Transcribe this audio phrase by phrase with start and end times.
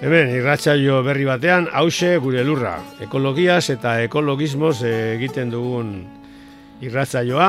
[0.00, 2.76] hemen irratsaio berri batean hause gure lurra.
[3.00, 5.94] Ekologiaz eta ekologismoz egiten dugun
[6.84, 7.48] irratsaioa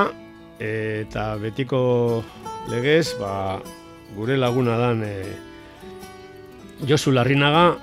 [0.64, 2.24] eta betiko
[2.72, 3.60] legez ba,
[4.16, 5.14] gure laguna dan e,
[6.88, 7.78] Josu Larrinaga,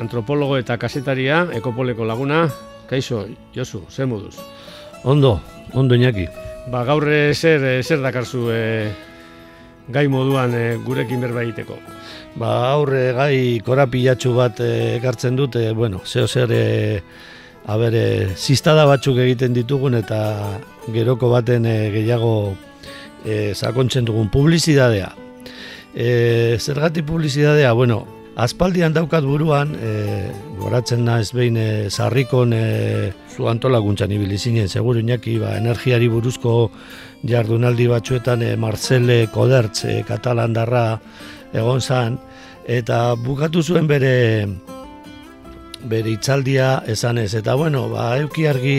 [0.00, 2.46] antropologo eta kasetaria, ekopoleko laguna.
[2.86, 4.36] Kaixo, Josu, ze moduz?
[5.02, 5.40] Ondo,
[5.74, 6.28] ondo inaki.
[6.70, 8.60] Ba, gaur zer, zer dakarzu e,
[9.88, 11.78] gai moduan e, gurekin berba egiteko.
[12.36, 17.00] Ba, aurre gai korapilatxu bat e, ekartzen dute, bueno, zeo zer, e,
[17.66, 20.20] abere, zistada batzuk egiten ditugun eta
[20.94, 22.34] geroko baten e, gehiago
[23.24, 25.12] e, sakontzen dugun publizidadea.
[25.94, 28.04] E, zergatik publizidadea, bueno,
[28.36, 30.28] aspaldian daukat buruan, e,
[30.60, 36.70] goratzen naiz behin e, zarrikon e, zu antolaguntzan ibili zinen, seguru inaki, ba, energiari buruzko
[37.24, 41.00] jardunaldi batzuetan e, Marcele Kodertz e, katalandarra
[41.56, 42.20] egon zan,
[42.68, 44.46] eta bukatu zuen bere
[45.86, 48.78] bere itzaldia esanez, eta bueno, ba, euki argi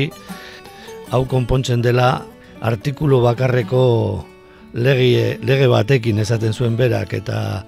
[1.09, 2.21] hau konpontzen dela
[2.61, 3.83] artikulu bakarreko
[4.77, 7.63] lege, lege batekin esaten zuen berak, eta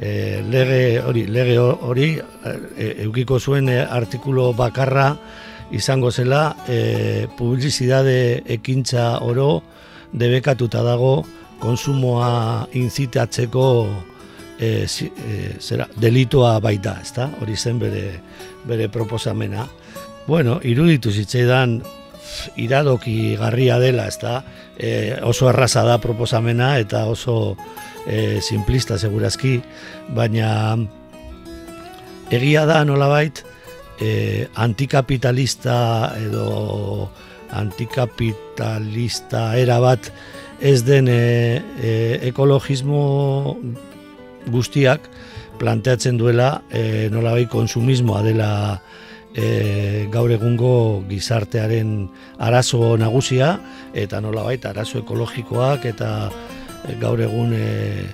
[0.00, 5.14] e, lege hori, lege hori e, eukiko zuen e, artikulu bakarra
[5.70, 9.62] izango zela e, publizidade ekintza oro
[10.12, 11.24] debekatuta dago
[11.58, 13.66] konsumoa inzitatzeko
[14.58, 14.86] e,
[15.58, 17.30] zera, delitua baita, ezta?
[17.40, 18.04] Hori zen bere,
[18.68, 19.66] bere proposamena.
[20.26, 21.80] Bueno, iruditu zitzaidan
[22.60, 24.42] iradoki garria dela, ezta?
[24.78, 27.56] E, oso erraza da proposamena eta oso
[28.06, 29.60] e, simplista segurazki,
[30.14, 30.76] baina
[32.30, 33.44] egia da nolabait
[34.00, 37.10] e, antikapitalista edo
[37.54, 40.10] antikapitalista era bat
[40.60, 41.92] ez den e, e,
[42.30, 43.56] ekologismo
[44.50, 45.08] guztiak
[45.58, 48.50] planteatzen duela e, nolabait konsumismoa dela
[49.34, 53.54] e, gaur egungo gizartearen arazo nagusia
[53.94, 56.10] eta nolabait arazo ekologikoak eta
[57.00, 58.04] gaur egun e,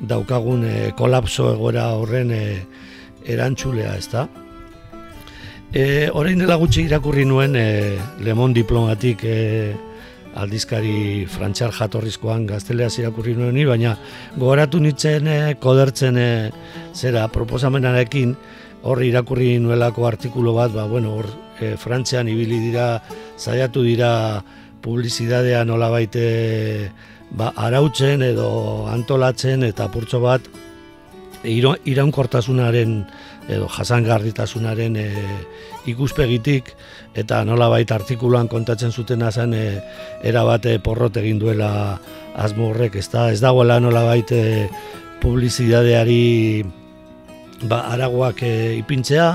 [0.00, 2.44] daukagun e, kolapso egoera horren e,
[3.28, 4.28] erantzulea, ezta?
[5.72, 9.38] E, orain dela gutxi irakurri nuen e, Lemon diplomatik e,
[10.38, 13.96] aldizkari frantxar jatorrizkoan gazteleaz irakurri nuen ni, baina
[14.36, 16.30] gogoratu nitzen e, kodertzen e,
[16.94, 18.36] zera proposamenarekin
[18.88, 21.28] hor irakurri nuelako artikulu bat, ba, bueno, hor
[21.60, 23.02] e, frantzean ibili dira,
[23.36, 24.10] zaiatu dira
[24.80, 26.24] publizidadea nola baite
[27.30, 30.48] ba, arautzen edo antolatzen eta purtso bat
[31.44, 32.94] iraunkortasunaren
[33.48, 35.06] edo jasangarritasunaren e,
[35.88, 36.72] ikuspegitik
[37.16, 39.80] eta nolabait artikuluan kontatzen zuten zen e,
[40.22, 41.98] era bate porrot egin duela
[42.36, 44.68] asmo horrek, ez da ez dagoela nolabait e,
[45.22, 46.64] publizidadeari
[47.62, 49.30] ba, aragoak e, ipintzea,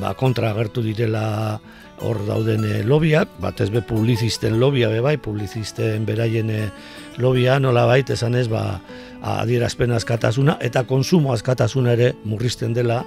[0.00, 1.58] ba, kontra agertu direla
[2.00, 6.62] hor dauden e, lobiak, bat ez be publizisten lobia be bai, publizisten beraien e,
[7.18, 8.80] lobia nolabait esan ez ba,
[9.22, 13.02] adierazpen askatasuna eta konsumo askatasuna ere murrizten dela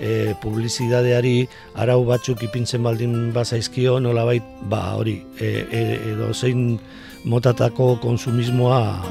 [0.00, 5.82] e, publizidadeari arau batzuk ipintzen baldin bazaizkio nolabait ba hori e, e,
[6.12, 6.78] edo zein
[7.26, 9.02] motatako konsumismoa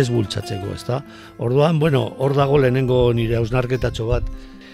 [0.00, 1.02] ez bultzatzeko, ezta?
[1.36, 4.30] Orduan, bueno, hor dago lehenengo nire ausnarketatxo bat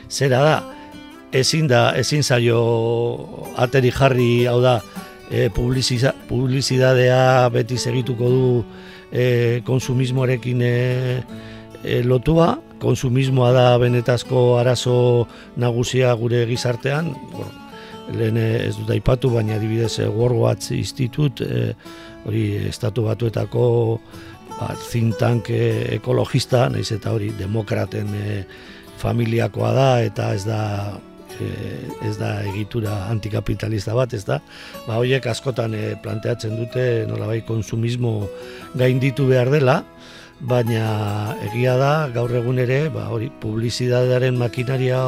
[0.09, 0.57] zera da
[1.35, 2.61] ezin da ezin zaio
[3.59, 4.79] ateri jarri hau da
[5.31, 8.65] e, publizidadea beti segituko du
[9.13, 10.77] e, konsumismoarekin e,
[11.83, 17.51] e, lotua, konsumismoa da benetazko arazo nagusia gure gizartean, Bor,
[18.13, 21.73] lehen ez dut aipatu, baina adibidez e, World Institut, e,
[22.25, 23.65] hori estatu batuetako
[24.59, 25.65] ba, zintank e,
[25.99, 28.45] ekologista, naiz eta hori demokraten e,
[29.01, 30.61] familiakoa da eta ez da
[31.41, 31.49] e,
[32.07, 34.41] ez da egitura antikapitalista bat, ez da?
[34.87, 38.29] Ba, horiek askotan e, planteatzen dute nolabait konsumismo
[38.79, 39.83] gainditu behar dela,
[40.41, 45.01] baina egia da gaur egun ere, ba, hori publizidadearen makinaria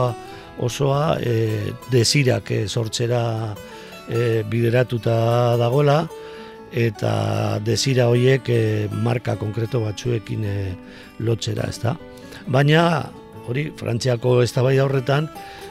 [0.62, 3.54] osoa e, desirak e, sortzera
[4.08, 6.04] e, bideratuta dagoela,
[6.72, 10.56] eta desira horiek e, marka konkreto batzuekin e,
[11.20, 11.96] lotzera, ez da?
[12.46, 12.82] Baina,
[13.46, 15.28] hori, Frantziako eztabaida horretan,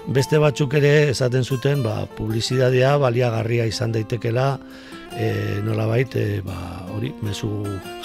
[0.07, 4.59] beste batzuk ere esaten zuten, ba, publizidadea baliagarria izan daitekela,
[5.17, 7.49] e, nolabait, e, ba, hori, mezu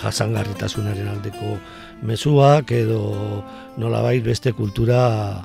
[0.00, 1.56] jasangarritasunaren aldeko
[2.06, 3.44] mezuak edo
[3.76, 5.42] nolabait beste kultura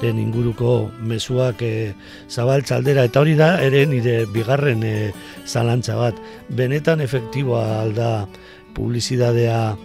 [0.00, 1.92] den inguruko mezuak e,
[2.28, 4.96] zabaltzaldera eta hori da ere nire bigarren e,
[5.46, 6.16] zalantza bat.
[6.48, 8.10] Benetan efektiboa alda
[8.76, 9.76] publizidadea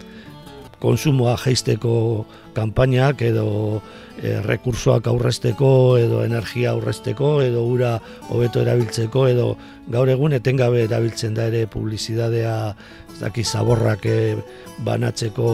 [0.82, 3.82] konsumoa jaisteko kanpainak edo
[4.20, 7.98] e, rekursoak aurrezteko edo energia aurrezteko edo ura
[8.30, 9.48] hobeto erabiltzeko edo
[9.92, 12.56] gaur egun etengabe erabiltzen da ere publizidadea
[13.14, 14.18] ez daki zaborrak e,
[14.86, 15.52] banatzeko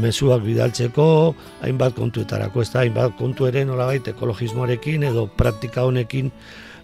[0.00, 1.06] mezuak bidaltzeko
[1.62, 6.30] hainbat kontuetarako ez da hainbat kontu ere nolabait ekologismoarekin edo praktika honekin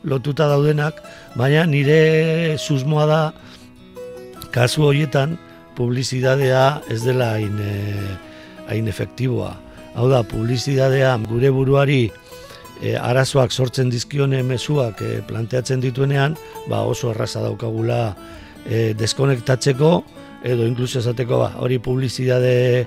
[0.05, 1.03] lotuta daudenak
[1.37, 3.23] baina nire susmoa da
[4.51, 5.39] kasu horietan
[5.77, 7.75] publizidadea ez dela hain e,
[8.71, 9.55] hain efektiboa.
[9.95, 12.03] Hau da, publizidadea gure buruari
[12.81, 16.37] e, arazoak sortzen dizkione mezuak e, planteatzen dituenean,
[16.71, 18.15] ba oso erraza daukagula
[18.65, 19.93] e, deskonektatzeko,
[20.47, 22.87] edo inkluso esateko ba, hori publizidade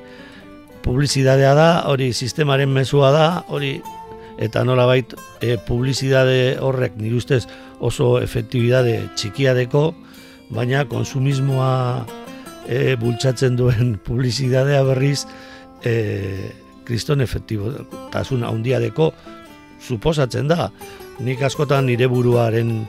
[0.83, 3.77] publizidadea da, hori sistemaren mezua da, hori
[4.41, 7.43] eta nola bait e, publizidade horrek nire ustez
[7.83, 9.85] oso efektibidade txikiadeko,
[10.53, 11.71] baina konsumismoa
[12.67, 15.23] e, bultzatzen duen publizidadea berriz
[15.83, 15.93] e,
[16.87, 17.71] kriston efektibo
[18.11, 19.11] tasun handiadeko
[19.83, 20.69] suposatzen da.
[21.23, 22.83] Nik askotan nire buruaren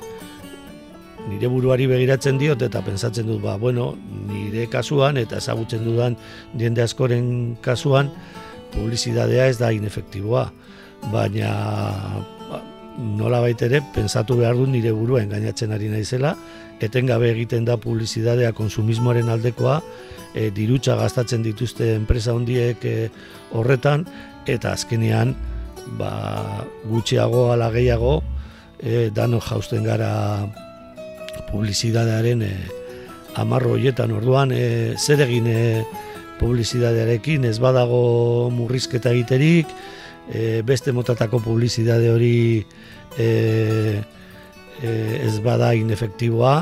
[1.29, 3.95] nire buruari begiratzen diot eta pensatzen dut, ba, bueno,
[4.29, 6.19] nire kasuan eta ezagutzen dudan
[6.61, 8.11] jende askoren kasuan
[8.75, 10.45] publizidadea ez da inefektiboa.
[11.13, 11.53] Baina
[12.51, 12.61] ba,
[12.99, 16.35] nola ere, pensatu behar du nire burua engainatzen ari naizela,
[16.81, 19.81] etengabe egiten da publizidadea konsumismoaren aldekoa,
[20.35, 23.09] e, dirutza gastatzen dituzte enpresa hondiek e,
[23.55, 24.05] horretan
[24.51, 25.35] eta azkenean
[25.99, 28.19] ba, gutxiago ala gehiago
[28.79, 30.47] e, dano jausten gara
[31.51, 32.55] publizidadearen e,
[33.41, 35.85] amarro hoietan orduan e, zer egin e,
[36.41, 39.71] publizidadearekin ez badago murrizketa egiterik
[40.33, 42.65] e, beste motatako publizidade hori
[43.19, 43.29] e,
[44.83, 44.91] e,
[45.23, 46.57] ez bada inefektiboa.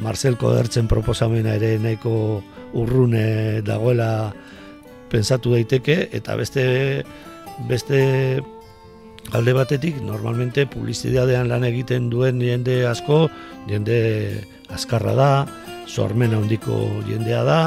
[0.00, 2.42] Marcel Kodertzen proposamena ere nahiko
[2.74, 4.32] urrune dagoela
[5.10, 6.64] pensatu daiteke eta beste
[7.68, 8.00] beste
[9.32, 13.28] alde batetik normalmente publizitatean lan egiten duen jende asko,
[13.68, 14.40] jende
[14.70, 15.30] azkarra da,
[15.86, 16.78] sormen handiko
[17.08, 17.60] jendea da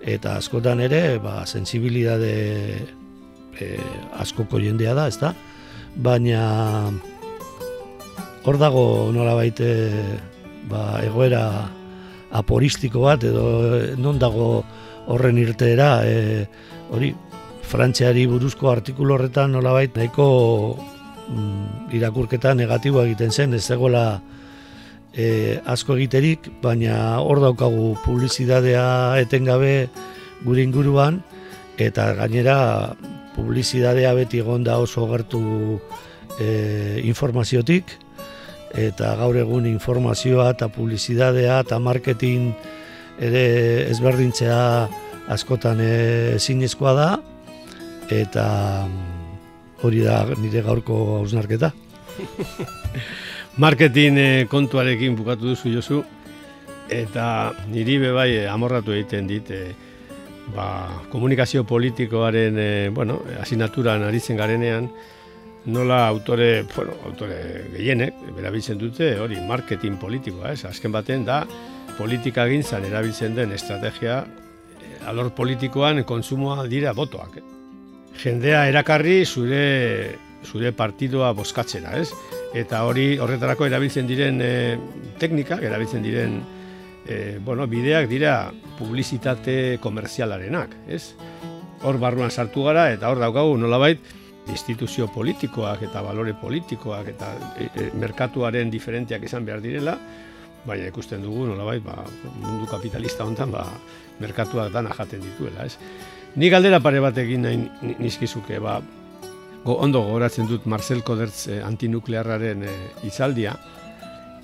[0.00, 2.32] eta askotan ere ba sensibilitate
[3.60, 3.66] e,
[4.16, 5.34] askoko jendea da, ezta?
[5.96, 6.90] Baina
[8.44, 9.74] hor dago nolabait e,
[10.70, 11.44] ba egoera
[12.30, 13.46] aporistiko bat edo
[13.76, 14.62] eh, non dago
[15.10, 16.46] horren irteera e,
[16.90, 17.14] hori
[17.70, 20.26] Frantziari buruzko artikulu horretan nolabait nahiko
[21.28, 24.20] mm, irakurketa negatiboa egiten zen ez zegoela
[25.14, 29.88] e, asko egiterik baina hor daukagu publizidadea etengabe
[30.44, 31.22] gure inguruan
[31.78, 32.94] eta gainera
[33.36, 35.42] publizidadea beti egonda oso gertu
[36.38, 37.98] e, informaziotik
[38.76, 42.52] eta gaur egun informazioa eta publizidadea eta marketing
[43.20, 43.44] ere
[43.90, 44.60] ezberdintzea
[45.30, 47.08] askotan ezinezkoa da
[48.10, 48.46] eta
[48.86, 51.70] mm, hori da nire gaurko hausnarketa.
[53.64, 56.02] marketing eh, kontuarekin bukatu duzu jozu
[56.90, 59.50] eta niri bebai eh, amorratu egiten dit
[60.54, 60.66] ba,
[61.10, 62.58] komunikazio politikoaren
[62.94, 64.90] bueno, asinaturan aritzen garenean
[65.66, 70.64] nola autore, bueno, autore gehienek, erabiltzen dute, hori, marketing politikoa, ez?
[70.68, 71.42] Azken baten da,
[71.98, 74.22] politika gintzan erabiltzen den estrategia,
[74.80, 77.36] eh, alor politikoan konsumoa dira botoak.
[77.36, 77.46] Eh?
[78.20, 82.08] Jendea erakarri zure, zure partidoa boskatzera, ez?
[82.56, 84.54] Eta hori horretarako erabiltzen diren e,
[85.20, 86.40] teknikak, erabiltzen diren
[87.06, 91.14] e, bueno, bideak dira publizitate komerzialarenak, ez?
[91.86, 94.02] Hor barruan sartu gara eta hor daukagu nolabait,
[94.48, 99.96] instituzio politikoak eta balore politikoak eta e, e, merkatuaren diferentiak izan behar direla,
[100.66, 102.04] baina ikusten dugu nolabait ba,
[102.40, 103.66] mundu kapitalista hontan ba,
[104.20, 105.76] merkatuak dana jaten dituela, ez?
[106.36, 108.78] Ni galdera pare bat egin nahi nizkizuke, ba,
[109.64, 112.76] go, ondo gogoratzen dut Marcel Kodertz eh, antinuklearraren eh,
[113.08, 113.56] izaldia,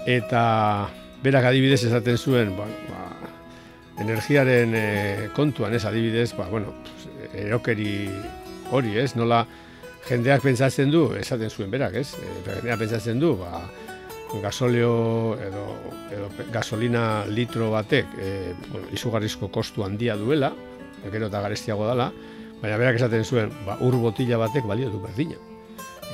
[0.07, 0.43] eta
[1.23, 3.31] berak adibidez esaten zuen, ba, ba,
[4.03, 6.75] energiaren eh, kontuan ez adibidez, ba, bueno,
[7.37, 8.09] erokeri
[8.75, 9.45] hori ez, nola
[10.09, 13.65] jendeak pentsatzen du, esaten zuen berak ez, e, jendeak pentsatzen du, ba,
[14.43, 15.67] gasolio edo,
[16.13, 18.31] edo gasolina litro batek e,
[18.69, 20.53] bueno, izugarrizko kostu handia duela,
[21.13, 22.11] gero eta garestiago dela,
[22.63, 25.39] baina berak esaten zuen, ba, ur botila batek balio du berdina.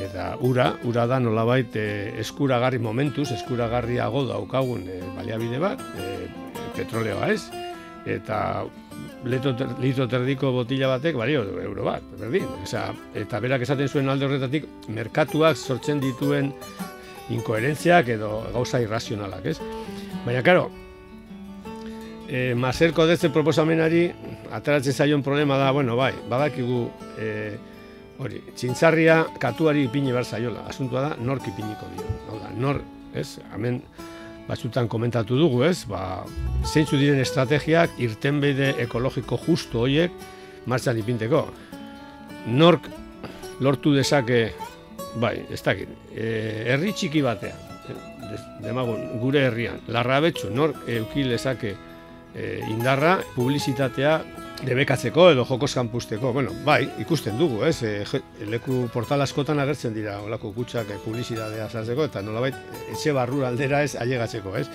[0.00, 1.86] Eta ura, ura da nolabait e,
[2.22, 6.28] eskuragarri momentuz, eskuragarriago daukagun e, baliabide bat, e,
[6.76, 7.42] petroleoa ez,
[8.08, 8.38] eta
[9.24, 12.46] leto, litro terdiko botila batek balio du euro bat, berdin.
[12.62, 16.52] Osea, eta berak esaten zuen alde horretatik, merkatuak sortzen dituen
[17.32, 19.58] inkoherentziak edo gauza irrazionalak, ez?
[20.26, 20.68] Baina, karo,
[22.28, 24.06] e, mazerko dezen proposamenari,
[24.52, 26.86] ateratzen zaion problema da, bueno, bai, badakigu,
[27.18, 27.28] e,
[28.22, 32.82] hori, txintzarria katuari ipini behar zaiola, asuntua da, nork ipiniko dio, hau da, nor,
[33.14, 33.82] ez, hemen,
[34.52, 36.22] batzutan komentatu dugu, ez, ba,
[36.68, 40.12] zeintzu diren estrategiak irtenbide ekologiko justu horiek
[40.68, 41.46] martxan ipinteko.
[42.52, 42.90] Nork
[43.62, 44.50] lortu dezake
[45.20, 45.90] Bai, ez dakit.
[46.16, 46.26] E,
[46.72, 54.14] herri txiki batean, e, demagun, gure herrian, larra betxu, nor eukilezake e, indarra, publizitatea
[54.62, 56.32] debekatzeko edo jokos kanpusteko.
[56.32, 57.82] Bueno, bai, ikusten dugu, ez?
[57.82, 62.58] E, leku portal askotan agertzen dira, olako kutsak e, publizitatea sartzeko, eta nolabait,
[62.92, 64.68] etxe barrura aldera ez ailegatzeko, ez?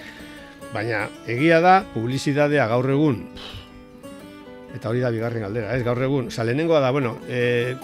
[0.73, 3.21] Baina, egia da, publizitatea gaur egun,
[4.75, 5.83] eta hori da bigarren aldera, ez?
[5.87, 7.75] Gaur egun, salenengoa da, bueno, e,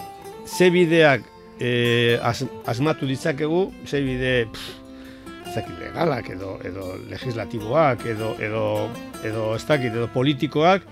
[0.44, 1.24] ze bideak
[1.58, 4.34] e, asmatu ditzakegu, zei bide
[5.78, 8.64] legalak edo, edo legislatiboak edo, edo,
[9.22, 10.82] edo ez dakit, edo politikoak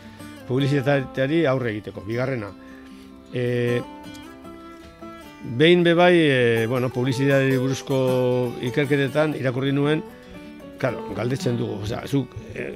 [0.52, 2.52] publizitateari aurre egiteko, bigarrena.
[3.32, 3.80] E,
[5.58, 7.98] behin bebai, e, bueno, publizitateari buruzko
[8.68, 10.04] ikerketetan irakurri nuen,
[10.78, 12.72] claro, galdetzen dugu, oza, zuk, e,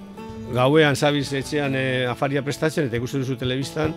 [0.56, 3.94] gauean zabiz etxean e, afaria prestatzen eta ikusten duzu telebistan,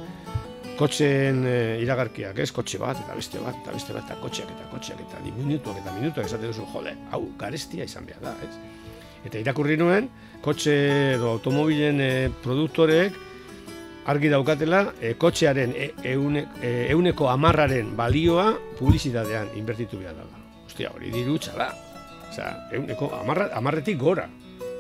[0.80, 2.50] kotxeen e, iragarkiak, ez?
[2.56, 5.96] Kotxe bat, eta beste bat, eta beste bat, eta kotxeak, eta kotxeak, eta minutuak, eta
[5.96, 8.52] minutuak esate duzu, jode, hau, garestia izan behar da, ez?
[9.28, 10.08] Eta irakurri nuen,
[10.44, 10.76] kotxe
[11.16, 12.12] edo automobilen e,
[12.44, 13.18] produktorek
[14.10, 20.26] argi daukatela, e, kotxearen e, eune, e, euneko amarraren balioa publizitatean inbertitu behar da.
[20.66, 21.70] Ostia, hori dirutxa da.
[22.30, 24.28] Osea, euneko amarra, amarretik gora.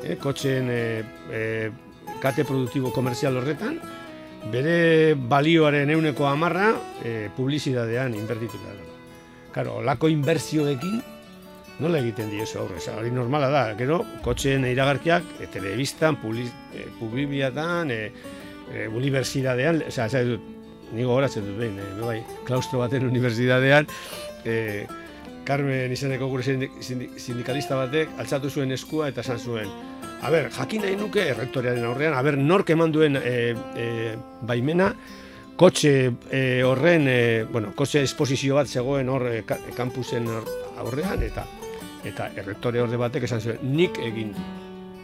[0.04, 0.82] E, kotxeen e,
[1.30, 1.44] e,
[2.24, 3.78] kate produktibo komerzial horretan,
[4.52, 6.72] bere balioaren euneko amarra
[7.04, 8.78] e, publizitatean inbertitu da.
[9.54, 11.00] Karo, lako inbertsioekin
[11.80, 16.18] nola egiten diezu aurre, hori normala da, gero, kotxeen iragarkiak, e, telebistan,
[17.00, 18.12] publibiatan, e,
[18.74, 20.48] e, unibertsitatean, oza, oza, dut,
[20.96, 23.90] nigo horatzen dut behin, e, bai, klaustro baten unibertsitatean,
[24.46, 24.58] e,
[25.50, 29.72] Carmen izeneko gure sindikalista batek, altzatu zuen eskua eta esan zuen,
[30.22, 33.88] a ber, jakin nahi nuke errektorearen aurrean, a ber, nork eman duen e, e,
[34.46, 34.92] baimena,
[35.60, 35.94] kotxe
[36.30, 39.42] e, horren, e, bueno, kotxe esposizio bat zegoen hor e,
[39.76, 40.30] kampusen
[40.78, 41.48] aurrean, eta
[42.08, 44.32] eta errektore orde batek esan zuen, nik egin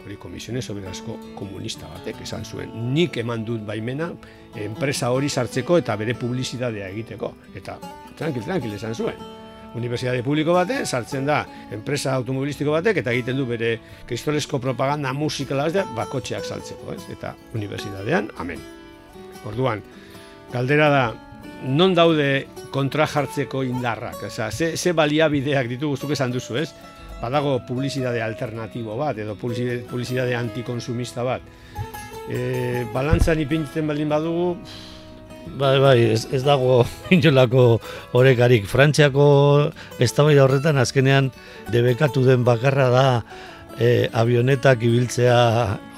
[0.06, 4.12] hori komisiones soberansko komunista batek esan zuen, nik eman dut baimena
[4.66, 7.34] enpresa hori sartzeko eta bere publizitatea egiteko.
[7.58, 7.80] Eta
[8.16, 9.36] tranquil, tranquil esan zuen
[9.76, 11.42] unibertsitate publiko baten, sartzen da
[11.74, 13.74] enpresa automobilistiko batek, eta egiten du bere
[14.08, 17.02] kristolesko propaganda musikala da, bakotxeak saltzeko, ez?
[17.12, 18.62] Eta unibertsitatean, amen.
[19.46, 19.82] Orduan,
[20.52, 21.04] galdera da,
[21.68, 26.70] non daude kontra jartzeko indarrak, Osea, ze, ze baliabideak ditugu zuk esan duzu, ez?
[27.20, 31.46] Badago publizitate alternatibo bat, edo publizitate antikonsumista bat.
[32.28, 34.50] E, balantzan ipintzen baldin badugu,
[35.46, 36.80] Bai, bai, ez, ez dago
[37.14, 37.78] inolako
[38.18, 38.66] horrekarik.
[38.66, 39.26] Frantziako
[40.02, 41.30] eztabaida horretan azkenean
[41.72, 43.04] debekatu den bakarra da
[43.78, 45.38] e, avionetak ibiltzea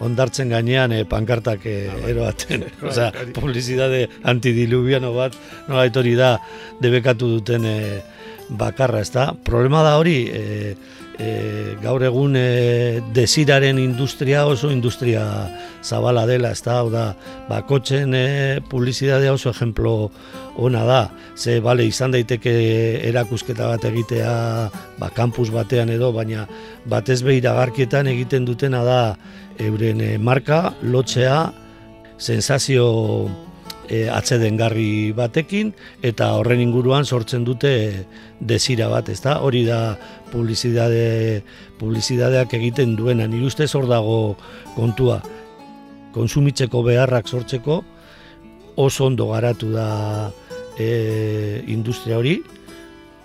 [0.05, 1.79] ondartzen gainean e, pankartak e,
[2.11, 2.67] eroaten.
[2.91, 5.37] Osea, publizitate antidilubiano bat,
[5.69, 6.37] nola hori da
[6.83, 7.79] debekatu duten e,
[8.49, 9.31] bakarra, ez da?
[9.45, 10.75] Problema da hori, e,
[11.19, 15.23] e, gaur egun e, desiraren industria oso industria
[15.83, 17.13] zabala dela, ez da, hau da,
[17.49, 20.11] bakotxen e, publizidadea oso ejemplo
[20.57, 21.03] ona da,
[21.37, 22.55] ze bale izan daiteke
[23.11, 24.33] erakusketa bat egitea
[24.99, 26.47] ba, kampus batean edo, baina
[26.87, 29.03] batez behira garkietan egiten dutena da
[29.59, 31.49] euren e, marka, lotzea,
[32.19, 33.48] sensazio
[33.88, 35.73] e, atzedengarri batekin
[36.04, 37.73] eta horren inguruan sortzen dute
[38.40, 39.40] desira bat, ezta?
[39.42, 39.97] Hori da
[40.33, 41.42] publizidade
[41.80, 43.26] publizidadeak egiten duena.
[43.26, 44.37] Ni ustez hor dago
[44.76, 45.23] kontua.
[46.14, 47.83] Konsumitzeko beharrak sortzeko
[48.78, 50.30] oso ondo garatu da
[50.78, 52.38] e, industria hori,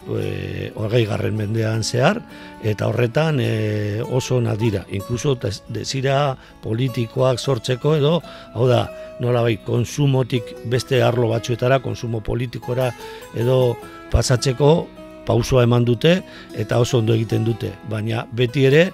[0.09, 2.23] e, garren mendean zehar,
[2.63, 4.85] eta horretan e, oso ona dira.
[4.89, 5.35] Inkluso
[5.67, 8.17] desira politikoak sortzeko edo,
[8.55, 8.87] hau da,
[9.19, 12.89] nola bai, konsumotik beste arlo batzuetara, konsumo politikora
[13.35, 13.75] edo
[14.11, 14.73] pasatzeko
[15.27, 16.17] pausua eman dute
[16.59, 17.73] eta oso ondo egiten dute.
[17.89, 18.87] Baina beti ere,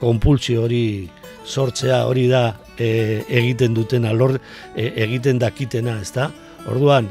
[0.00, 1.08] konpultsio hori
[1.48, 4.36] sortzea hori da e, egiten duten alor
[4.76, 6.28] e, egiten dakitena, ezta?
[6.68, 7.08] Orduan,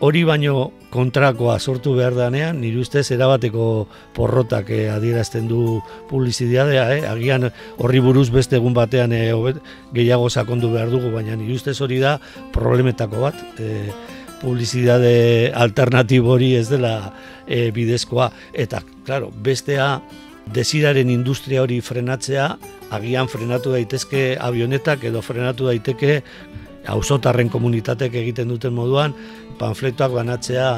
[0.00, 7.02] hori baino kontrakoa sortu behar danean, nire ustez erabateko porrotak eh, adierazten du publizidadea, eh?
[7.10, 9.32] agian horri buruz beste egun batean eh,
[9.94, 12.18] gehiago sakondu behar dugu, baina nire ustez hori da
[12.54, 13.90] problemetako bat, eh,
[14.40, 17.12] publizidade alternatibo hori ez dela
[17.46, 19.98] eh, bidezkoa, eta, claro, bestea
[20.54, 22.52] desiraren industria hori frenatzea,
[22.94, 26.22] agian frenatu daitezke avionetak edo frenatu daiteke
[26.88, 29.12] auzotarren komunitatek egiten duten moduan
[29.58, 30.70] panfletoak banatzea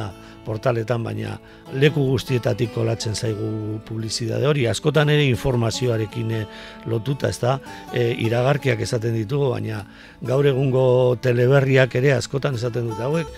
[0.45, 1.37] portaletan, baina
[1.79, 4.67] leku guztietatik kolatzen zaigu publizidade hori.
[4.71, 6.45] Askotan ere informazioarekin eh,
[6.91, 7.59] lotuta, ez da,
[7.93, 9.85] e, iragarkiak esaten ditugu, baina
[10.27, 10.85] gaur egungo
[11.23, 13.29] teleberriak ere askotan esaten dut hauek,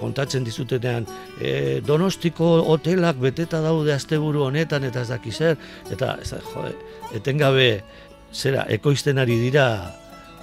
[0.00, 1.06] kontatzen dizutenean
[1.40, 5.56] e, donostiko hotelak beteta daude asteburu honetan eta ez daki zer
[5.92, 6.74] eta ez da, jode,
[7.16, 7.70] etengabe
[8.32, 9.66] zera ekoizten ari dira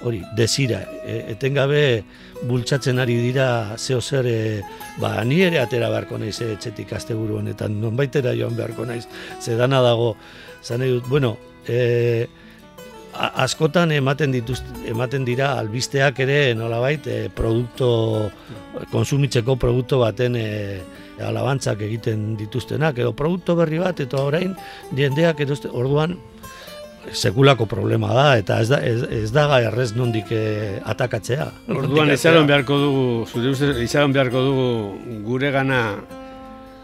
[0.04, 2.04] hori, desira, e, etengabe
[2.44, 4.62] bultzatzen ari dira zeo zer, e,
[5.00, 9.06] ba, ni ere atera beharko naiz e, etxetik asteburu honetan, non baitera joan beharko naiz,
[9.40, 10.14] ze dana dago,
[10.62, 12.26] zan dut, bueno, e,
[13.14, 14.58] askotan ematen dituz,
[14.90, 17.88] ematen dira albisteak ere nolabait e, produkto
[18.90, 20.46] konsumitzeko produktu baten e,
[21.22, 24.56] alabantzak egiten dituztenak edo produktu berri bat eta orain
[24.96, 26.18] jendeak edo orduan
[27.12, 31.50] sekulako problema da eta ez da ez, ez da errez nondik eh, atakatzea.
[31.68, 34.68] Orduan izaron beharko dugu, zure uste izaron beharko dugu
[35.26, 35.80] gure gana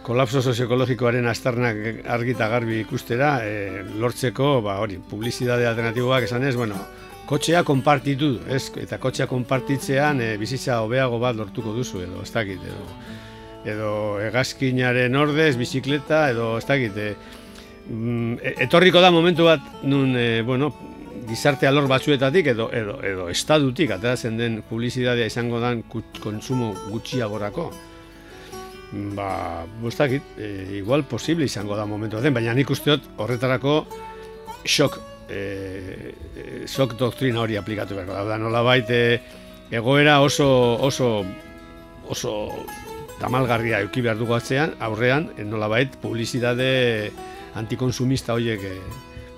[0.02, 6.78] kolapso sozioekologikoaren astarnak argita garbi ikustera, e, lortzeko, ba hori, publizitate alternatiboak esan ez, bueno,
[7.28, 8.64] kotxea konpartitu, ez?
[8.80, 12.88] Eta kotxea konpartitzean e, bizitza hobeago bat lortuko duzu edo, ez dakit, edo
[13.70, 13.90] edo
[14.24, 17.39] hegazkinaren ordez, bizikleta, edo ez dakit, e,
[17.88, 20.72] etorriko da momentu bat nun e, bueno,
[21.28, 25.82] gizarte alor batzuetatik edo edo edo estadutik ateratzen den publizitatea izango dan
[26.20, 27.70] kontsumo gutxiagorako.
[29.14, 33.84] Ba, bostakit, e, igual posible izango da momentu den, baina nik usteot horretarako
[34.64, 34.98] shock
[35.30, 38.38] e, e, shock doktrina hori aplikatu behar da.
[38.38, 39.20] Nola baite
[39.70, 40.48] egoera oso
[40.82, 41.24] oso
[42.10, 42.34] oso
[43.20, 47.12] tamalgarria euki behar dugu atzean, aurrean, nola bait, publizitate
[47.58, 48.76] antikonsumista horiek e,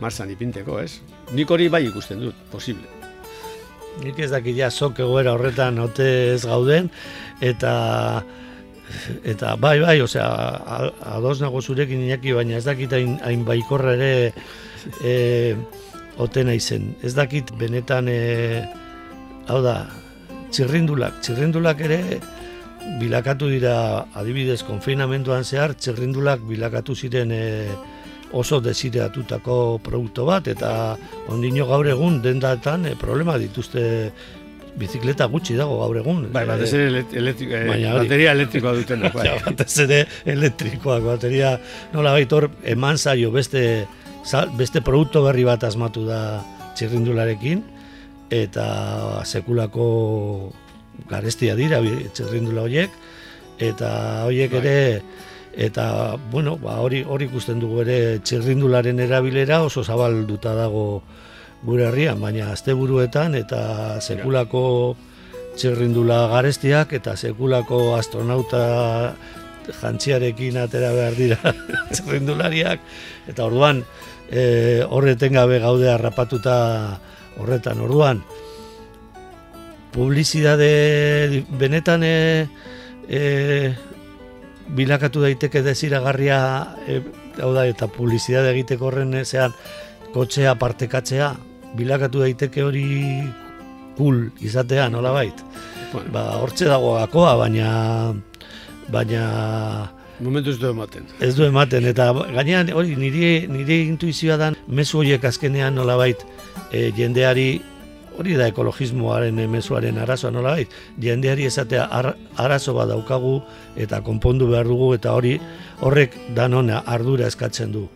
[0.03, 1.01] marzan ipinteko, ez?
[1.33, 2.89] Nik hori bai ikusten dut, posible.
[4.03, 6.89] Nik ez dakit ja sok egoera horretan ote ez gauden,
[7.45, 7.73] eta
[9.25, 10.27] eta bai bai, osea,
[11.15, 14.33] ados nago zurekin inaki, baina ez dakit hain, hain baikorra ere
[15.13, 15.55] e,
[16.21, 16.93] ote naizen.
[17.03, 18.63] Ez dakit benetan, e,
[19.49, 19.77] hau da,
[20.53, 22.01] txirrindulak, txirrindulak ere
[23.01, 23.75] bilakatu dira
[24.19, 27.43] adibidez konfinamentuan zehar, txirrindulak bilakatu ziren e,
[28.33, 30.71] oso desideatutako produktu bat eta
[31.33, 33.85] ondino gaur egun dendatan e, problema dituzte
[34.79, 36.27] bizikleta gutxi dago gaur egun.
[36.33, 39.05] Bai, batez ere eh, bateria elektrikoa duten.
[39.13, 39.29] Bai.
[39.47, 40.01] batez ere
[40.33, 41.57] elektrikoak, bateria
[41.93, 43.85] nola baitor eman zaio beste,
[44.57, 46.23] beste produktu berri bat asmatu da
[46.79, 47.63] txirrindularekin
[48.33, 48.67] eta
[49.29, 50.53] sekulako
[51.11, 52.95] garestia dira txirrindula horiek
[53.61, 53.91] eta
[54.25, 54.63] horiek bai.
[54.63, 54.79] ere
[55.53, 61.03] eta bueno, ba, hori hori ikusten dugu ere txirrindularen erabilera oso zabalduta dago
[61.63, 64.63] gure herrian, baina asteburuetan eta sekulako
[65.57, 68.63] txirrindula garestiak eta sekulako astronauta
[69.81, 71.55] jantziarekin atera behar dira
[71.93, 72.81] txirrindulariak.
[73.31, 73.85] Eta orduan
[74.31, 76.57] e, horreten gabe gaude harrapatuta
[77.39, 77.85] horretan.
[77.85, 78.23] Orduan
[79.93, 82.17] publizidade benetan e,
[84.69, 86.41] bilakatu daiteke desiragarria
[86.87, 87.01] e,
[87.41, 89.55] hau da eta publizitate egiteko horren zean
[90.13, 91.33] kotxea partekatzea
[91.77, 92.87] bilakatu daiteke hori
[93.97, 95.43] cool izatea nola bait
[96.13, 98.15] ba hortze dago gakoa baina
[98.89, 99.25] baina
[100.21, 101.05] momentu ez du ematen.
[101.21, 106.25] ez du ematen eta gainean hori nire nire intuizioa da mezu horiek azkenean nola bait
[106.71, 107.61] e, jendeari
[108.19, 110.67] hori da ekologismoaren emezuaren arazoa nola bai,
[111.01, 111.89] jendeari esatea
[112.37, 113.41] arazo bat daukagu
[113.77, 115.39] eta konpondu behar dugu eta hori
[115.81, 117.89] horrek danona ardura eskatzen du.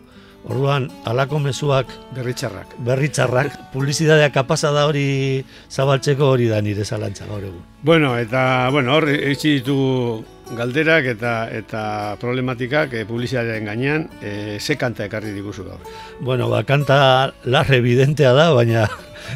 [0.47, 2.77] Orduan, alako mezuak Berritxarrak.
[2.79, 7.63] berritzarrak, publizitatea kapasa da hori zabaltzeko hori da nire zalantza gaur egun.
[7.83, 10.23] Bueno, eta, bueno, hor, eitzi ditugu
[10.55, 11.81] galderak eta eta
[12.21, 15.83] problematikak e, publizitatearen gainean, e, ze kanta ekarri diguzu gaur.
[16.21, 18.87] Bueno, ba, kanta larre evidentea da, baina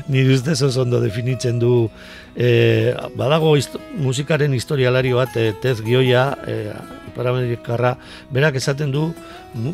[0.08, 1.89] nire ustez oso ondo definitzen du
[2.36, 6.73] e, badago histo- musikaren historialari bat e, Tez Gioia, e,
[7.12, 7.97] Iparamerikarra,
[8.32, 9.10] berak esaten du
[9.54, 9.73] mu,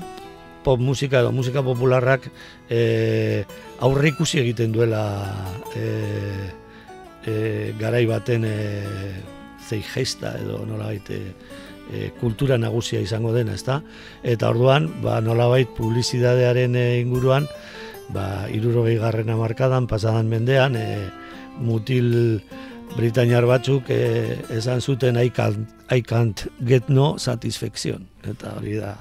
[0.63, 2.27] pop musika edo musika popularrak
[2.69, 3.45] e,
[3.79, 5.03] aurre ikusi egiten duela
[5.75, 5.85] e,
[7.23, 7.33] e,
[7.79, 8.57] garai baten e,
[9.67, 11.21] zei gesta edo nolabait e,
[11.91, 13.81] e, kultura nagusia izango dena, ezta?
[14.23, 17.47] Eta orduan, ba, nolabait publizitatearen e, inguruan,
[18.13, 21.09] ba, irurogei garren amarkadan, pasadan mendean, e,
[21.59, 22.41] mutil
[22.95, 23.99] Britainiar batzuk e,
[24.55, 28.07] esan zuten I can't, I can't get no satisfaction.
[28.23, 28.95] Eta hori da